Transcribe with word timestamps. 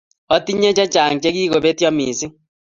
atinye 0.35 0.69
chechang 0.77 1.15
chegigopetyo 1.23 1.87
missing 1.97 2.33